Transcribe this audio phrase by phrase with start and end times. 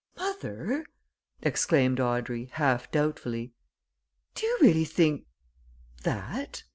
[0.17, 0.87] "Mother!"
[1.43, 3.53] exclaimed Audrey, half doubtfully.
[4.33, 5.27] "Do you really think
[6.01, 6.63] that?"